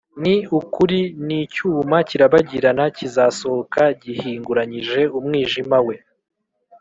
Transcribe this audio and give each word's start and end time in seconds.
ni 0.21 0.35
ukuri 0.59 0.99
n’icyuma 1.27 1.97
kirabagirana 2.09 2.85
kizasohoka 2.97 3.81
gihinguranije 4.03 5.01
umwijima 5.19 5.77
we, 5.87 5.95